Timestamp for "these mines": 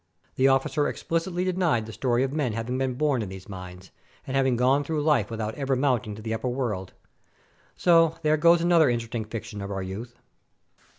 3.29-3.91